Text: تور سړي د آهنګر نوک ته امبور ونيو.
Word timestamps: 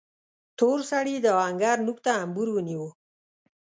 تور 0.57 0.79
سړي 0.91 1.15
د 1.21 1.27
آهنګر 1.41 1.77
نوک 1.87 1.97
ته 2.05 2.11
امبور 2.23 2.47
ونيو. 2.51 2.85